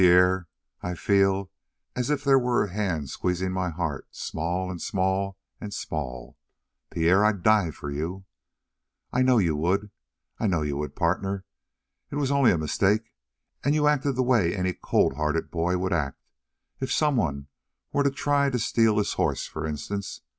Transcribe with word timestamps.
"Pierre, 0.01 0.47
I 0.81 0.95
feel 0.95 1.51
as 1.95 2.09
if 2.09 2.23
there 2.23 2.39
were 2.39 2.63
a 2.63 2.71
hand 2.73 3.11
squeezing 3.11 3.51
my 3.51 3.69
heart 3.69 4.07
small, 4.09 4.71
and 4.71 4.81
small, 4.81 5.37
and 5.59 5.71
small. 5.71 6.39
Pierre, 6.89 7.23
I'd 7.23 7.43
die 7.43 7.69
for 7.69 7.91
you!" 7.91 8.25
"I 9.13 9.21
know 9.21 9.37
you 9.37 9.55
would. 9.57 9.91
I 10.39 10.47
know 10.47 10.63
you 10.63 10.75
would, 10.77 10.95
partner. 10.95 11.45
It 12.09 12.15
was 12.15 12.31
only 12.31 12.49
a 12.51 12.57
mistake, 12.57 13.13
and 13.63 13.75
you 13.75 13.85
acted 13.87 14.13
the 14.13 14.23
way 14.23 14.55
any 14.55 14.73
coldhearted 14.73 15.51
boy 15.51 15.77
would 15.77 15.93
act 15.93 16.25
if 16.77 16.89
if 16.89 16.91
someone 16.91 17.45
were 17.93 18.01
to 18.01 18.09
try 18.09 18.49
to 18.49 18.57
steal 18.57 18.97
his 18.97 19.13
horse, 19.13 19.45
for 19.45 19.67
instance. 19.67 20.21